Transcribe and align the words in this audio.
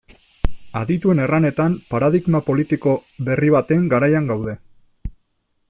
Adituen 0.79 1.19
erranetan, 1.25 1.75
paradigma 1.91 2.41
politiko 2.47 2.95
berri 3.29 3.53
baten 3.57 3.85
garaian 3.93 4.31
gaude. 4.33 4.57